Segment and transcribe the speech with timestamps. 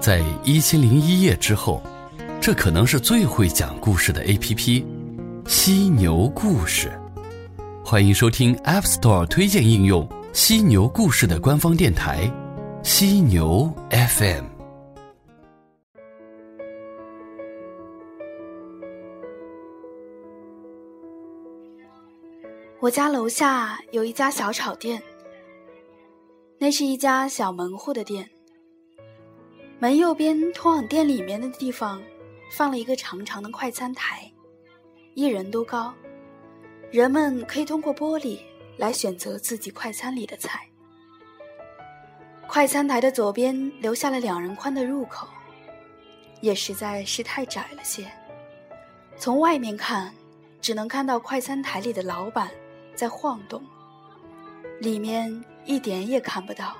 [0.00, 1.82] 在一千零一夜之后，
[2.40, 4.86] 这可能是最会讲故事的 A.P.P——
[5.46, 6.90] 犀牛故事。
[7.84, 12.30] 欢迎收听 App Store 推荐应用犀牛故事的官方电台——
[12.82, 14.46] 犀牛 FM。
[22.80, 25.02] 我家楼下有一家小炒店，
[26.58, 28.26] 那是一家小门户的店。
[29.82, 32.00] 门右边通往店里面的地方，
[32.52, 34.30] 放了一个长长的快餐台，
[35.14, 35.92] 一人多高，
[36.92, 38.38] 人们可以通过玻璃
[38.76, 40.64] 来选择自己快餐里的菜。
[42.46, 45.26] 快餐台的左边留下了两人宽的入口，
[46.40, 48.08] 也实在是太窄了些，
[49.16, 50.14] 从外面看，
[50.60, 52.48] 只能看到快餐台里的老板。
[52.94, 53.60] 在晃动，
[54.78, 56.76] 里面一点也看不到。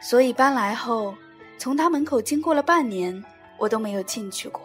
[0.00, 1.14] 所以搬来后，
[1.58, 3.24] 从他门口经过了半年，
[3.58, 4.60] 我都没有进去过。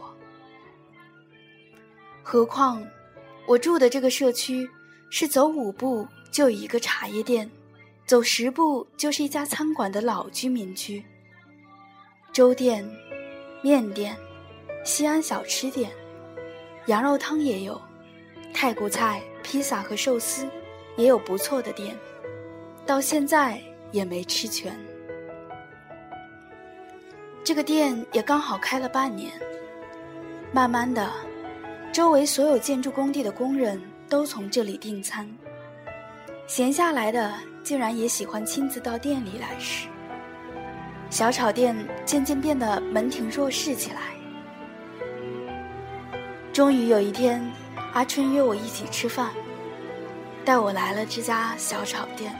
[2.23, 2.85] 何况，
[3.47, 4.69] 我住的这个社区
[5.09, 7.49] 是走五步就有一个茶叶店，
[8.05, 11.03] 走十步就是一家餐馆的老居民区。
[12.31, 12.87] 粥店、
[13.61, 14.15] 面店、
[14.83, 15.91] 西安小吃店、
[16.87, 17.81] 羊肉汤也有，
[18.53, 19.21] 泰国菜。
[19.41, 20.47] 披萨和寿司
[20.95, 21.97] 也有不错的店，
[22.85, 23.59] 到现在
[23.91, 24.77] 也没吃全。
[27.49, 29.33] 这个店也刚好开了半年，
[30.51, 31.11] 慢慢的，
[31.91, 35.27] 周围所有建筑工地的工人都从这里订餐，
[36.45, 37.33] 闲下来的
[37.63, 39.87] 竟然也喜欢亲自到店里来吃。
[41.09, 41.75] 小炒店
[42.05, 44.01] 渐渐变得门庭若市起来。
[46.53, 47.43] 终于有一天。
[47.93, 49.31] 阿春约我一起吃饭，
[50.45, 52.31] 带我来了这家小炒店。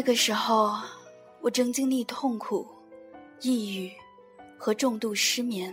[0.00, 0.74] 那个时候，
[1.42, 2.66] 我正经历痛苦、
[3.42, 3.92] 抑郁
[4.56, 5.70] 和重度失眠，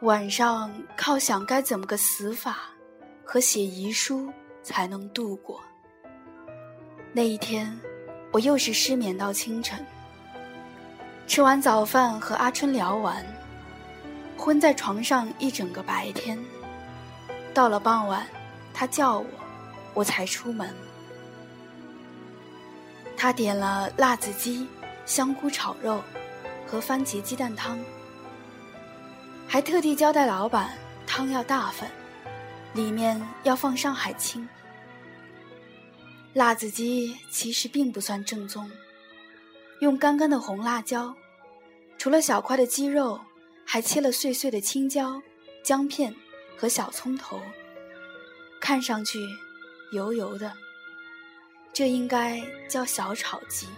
[0.00, 2.70] 晚上靠想该怎么个死法
[3.24, 4.28] 和写遗书
[4.60, 5.60] 才能度过。
[7.12, 7.78] 那一天，
[8.32, 9.78] 我又是失眠到清晨。
[11.28, 13.24] 吃完早饭和阿春聊完，
[14.36, 16.36] 昏在床上一整个白天。
[17.54, 18.26] 到了傍晚，
[18.74, 19.26] 他叫我，
[19.94, 20.74] 我才出门。
[23.20, 24.64] 他点了辣子鸡、
[25.04, 26.00] 香菇炒肉
[26.64, 27.76] 和番茄鸡蛋汤，
[29.48, 31.90] 还特地交代老板汤要大份，
[32.74, 34.48] 里面要放上海青。
[36.32, 38.70] 辣子鸡其实并不算正宗，
[39.80, 41.12] 用干干的红辣椒，
[41.98, 43.20] 除了小块的鸡肉，
[43.64, 45.20] 还切了碎碎的青椒、
[45.64, 46.14] 姜片
[46.56, 47.40] 和小葱头，
[48.60, 49.18] 看上去
[49.90, 50.52] 油油的，
[51.78, 53.68] 这应该叫小炒鸡。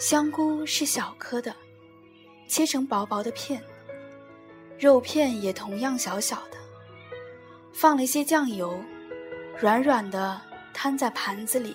[0.00, 1.54] 香菇是小颗的，
[2.48, 3.62] 切成薄薄的片，
[4.76, 6.58] 肉片也同样小小的，
[7.72, 8.76] 放了一些酱油，
[9.60, 10.42] 软软的。
[10.74, 11.74] 摊在盘子里，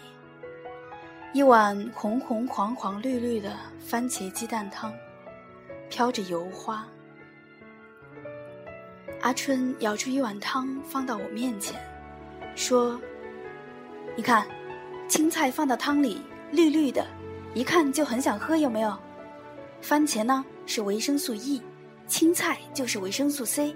[1.32, 4.94] 一碗红红黄黄绿绿的番茄鸡蛋汤，
[5.90, 6.86] 飘着油花。
[9.22, 11.82] 阿春舀出一碗汤放到我面前，
[12.56, 13.00] 说
[14.18, 14.46] ：“你看，
[15.12, 16.22] 青菜放到汤里
[16.54, 17.06] 绿绿的，
[17.54, 18.98] 一看就很想喝，有没有？
[19.82, 21.62] 番茄呢是维生素 E，
[22.08, 23.76] 青菜就是维生素 C，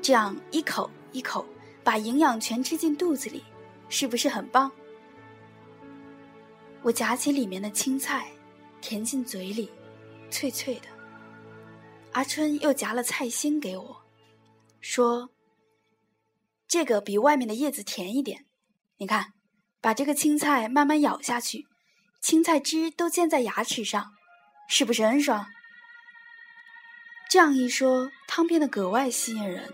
[0.00, 1.44] 这样一口一口
[1.82, 3.42] 把营养全吃进肚子里。”
[3.90, 4.70] 是不是很棒？
[6.82, 8.30] 我夹起里面的青菜，
[8.80, 9.68] 填进嘴里，
[10.30, 10.82] 脆脆的。
[12.12, 13.96] 阿春又夹了菜心给我，
[14.80, 15.28] 说
[16.68, 18.46] ：“这个比外面的叶子甜一点。
[18.98, 19.32] 你看，
[19.80, 21.66] 把这个青菜慢慢咬下去，
[22.20, 24.12] 青菜汁都溅在牙齿上，
[24.68, 25.46] 是不是很爽？”
[27.30, 29.72] 这样一说，汤变得格外吸引人。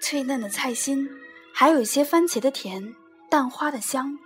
[0.00, 1.08] 脆嫩的菜心。
[1.50, 2.94] 还有一些番茄的甜，
[3.28, 4.16] 蛋花的香。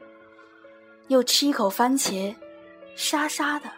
[1.09, 2.37] 又吃一口番茄，
[2.94, 3.73] 沙沙的，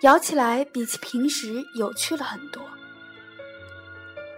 [0.00, 2.62] 咬起来比起平时有趣了很多。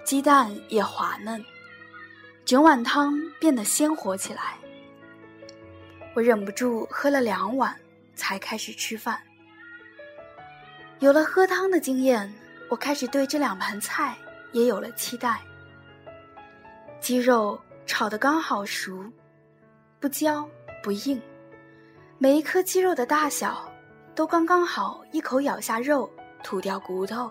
[0.05, 1.45] 鸡蛋也滑嫩，
[2.45, 4.59] 整碗汤变得鲜活起来。
[6.15, 7.75] 我忍不住喝了两碗，
[8.15, 9.21] 才开始吃饭。
[11.01, 12.33] 有了喝汤的经验，
[12.71, 14.17] 我开始对这两盘菜
[14.53, 15.41] 也有了期待。
[17.01, 17.61] 鸡肉。
[17.87, 19.05] 炒的刚好熟，
[20.01, 20.49] 不焦
[20.83, 21.21] 不硬，
[22.17, 23.71] 每一颗鸡肉的大小
[24.15, 26.11] 都刚刚好，一口咬下肉，
[26.43, 27.31] 吐掉骨头。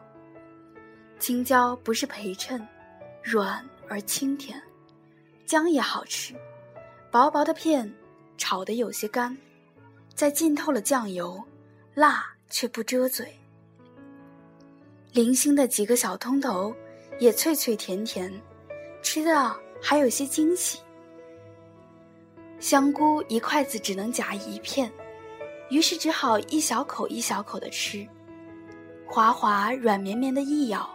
[1.17, 2.63] 青椒不是陪衬，
[3.23, 4.61] 软而清甜，
[5.43, 6.35] 姜也好吃，
[7.09, 7.91] 薄薄的片，
[8.37, 9.37] 炒得有些干，
[10.13, 11.41] 再浸透了酱油，
[11.93, 13.33] 辣却不遮嘴。
[15.11, 16.75] 零星的几个小通头，
[17.19, 18.31] 也脆脆甜甜，
[19.01, 20.79] 吃的还有些惊喜。
[22.59, 24.91] 香菇一筷子只能夹一片，
[25.69, 28.07] 于是只好一小口一小口的吃，
[29.05, 30.89] 滑滑软绵绵的一咬，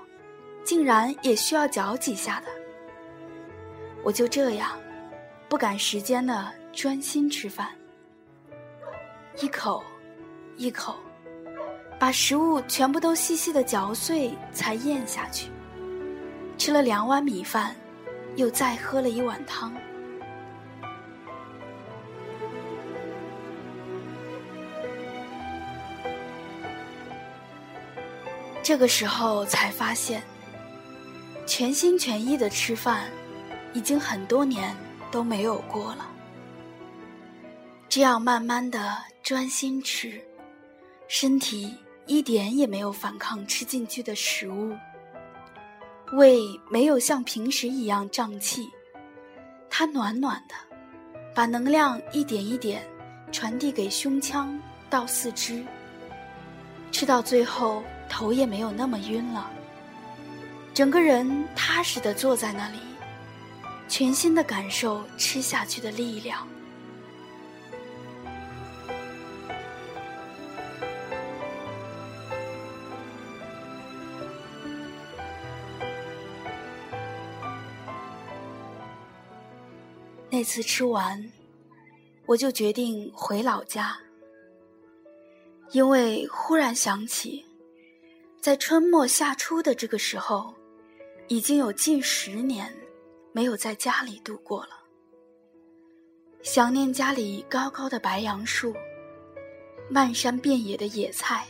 [0.64, 2.46] 竟然也需要嚼几下的。
[4.02, 4.78] 我就这样，
[5.48, 7.70] 不赶时间的专心吃饭，
[9.42, 9.82] 一口，
[10.56, 10.94] 一口。
[11.98, 15.50] 把食物全部都细细的嚼碎，才咽下去。
[16.56, 17.74] 吃了两碗米饭，
[18.36, 19.74] 又再喝了一碗汤。
[28.62, 30.22] 这个时候才发现，
[31.44, 33.10] 全心全意的吃饭，
[33.72, 34.72] 已经很多年
[35.10, 36.08] 都没有过了。
[37.98, 40.22] 这样慢慢的专心吃，
[41.08, 41.74] 身体。
[42.06, 44.72] 一点也没有反抗吃进去的食物，
[46.12, 46.38] 胃
[46.70, 48.70] 没有像平时一样胀气，
[49.68, 50.54] 它暖暖的，
[51.34, 52.88] 把能量一点一点
[53.32, 54.56] 传递给胸腔
[54.88, 55.64] 到四肢。
[56.92, 59.50] 吃到最后，头也没有那么晕了，
[60.72, 62.78] 整个人踏实的坐在那里，
[63.88, 66.46] 全心的感受吃下去的力量。
[80.38, 81.32] 那次吃完，
[82.24, 83.98] 我就决定回老家，
[85.72, 87.44] 因为忽然想起，
[88.40, 90.54] 在春末夏初的这个时候，
[91.26, 92.72] 已经有近十年
[93.32, 94.78] 没有在家里度过了。
[96.44, 98.72] 想念家里高高的白杨树，
[99.90, 101.48] 漫山遍野的野菜，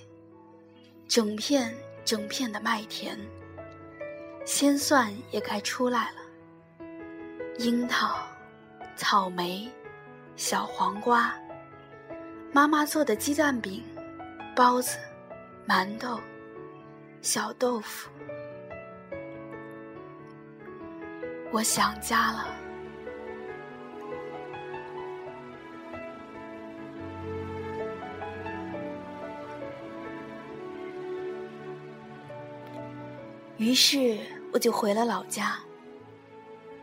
[1.07, 1.77] 整片
[2.07, 3.19] 整片的麦田，
[4.47, 6.87] 鲜蒜也该出来了，
[7.59, 8.27] 樱桃。
[8.99, 9.71] 草莓、
[10.35, 11.33] 小黄瓜，
[12.53, 13.81] 妈妈做的鸡蛋饼、
[14.57, 14.99] 包子、
[15.69, 16.21] 馒头、
[17.23, 18.11] 小豆腐，
[21.53, 22.49] 我想家了。
[33.59, 34.19] 于是
[34.53, 35.57] 我就回了老家，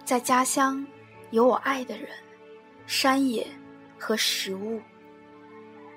[0.06, 0.88] 在家乡。
[1.32, 2.10] 有我爱的人，
[2.88, 3.48] 山野
[4.00, 4.82] 和食物，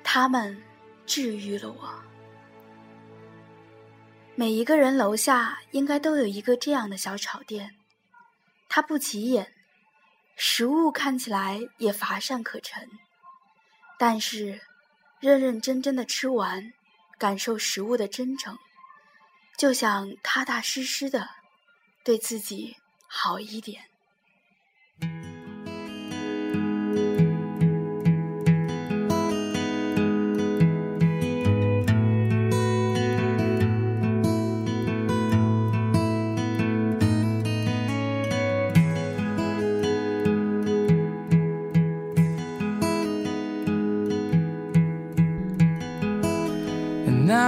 [0.03, 0.61] 他们
[1.07, 2.03] 治愈了我。
[4.35, 7.77] 每一个人楼下应该都有一个这样的小炒店，
[8.69, 9.53] 它不起眼，
[10.37, 12.89] 食物看起来也乏善可陈，
[13.99, 14.61] 但是
[15.21, 16.73] 认认真真的吃完，
[17.19, 18.57] 感受食物的真诚，
[19.57, 21.29] 就想踏踏实实的
[22.05, 22.77] 对自己
[23.09, 23.83] 好一点。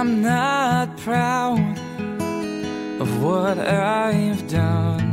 [0.01, 1.77] I'm not proud
[2.99, 5.11] of what I've done.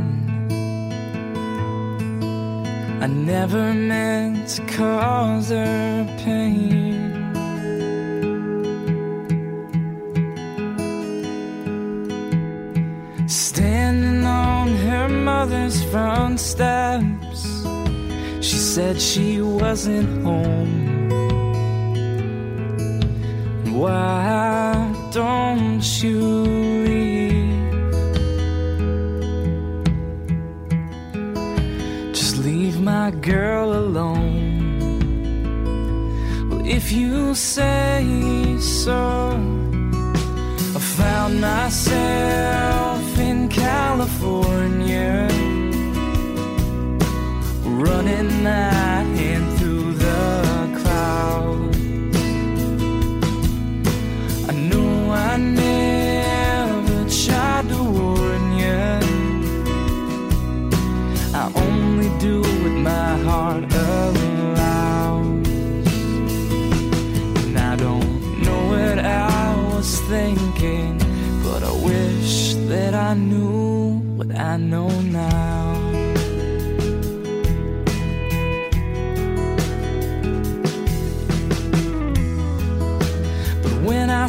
[2.99, 7.21] I never meant to cause her pain.
[13.27, 17.41] Standing on her mother's front steps,
[18.41, 20.89] she said she wasn't home.
[23.71, 24.68] Why
[25.11, 26.19] don't you
[26.85, 27.73] leave?
[32.13, 34.79] Just leave my girl alone.
[36.49, 39.31] Well, if you say so,
[40.75, 45.27] I found myself in California,
[47.63, 49.03] running my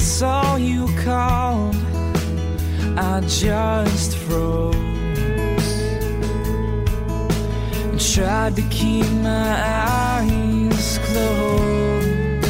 [0.01, 1.77] saw you called,
[2.97, 4.75] I just froze
[7.85, 9.53] and tried to keep my
[10.17, 12.49] eyes closed.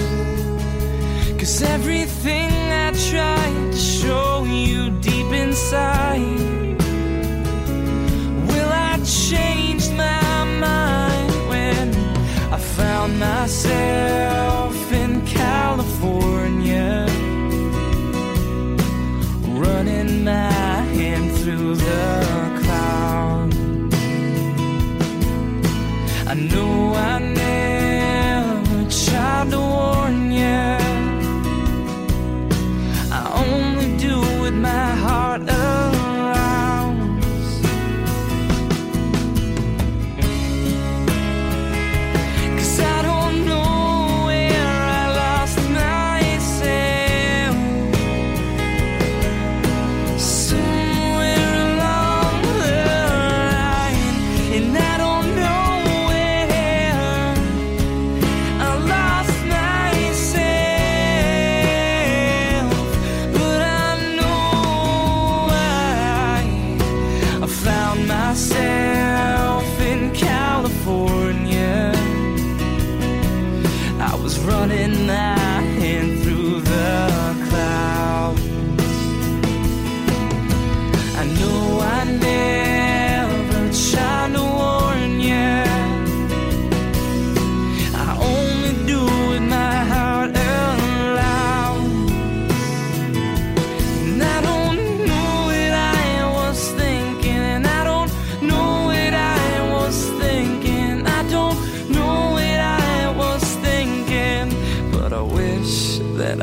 [1.40, 2.50] Cause everything
[2.86, 6.78] I tried to show you deep inside,
[8.46, 9.49] will I change?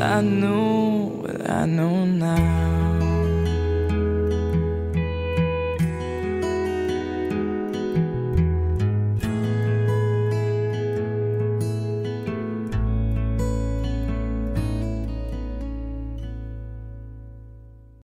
[0.00, 2.77] I knew, what I know now.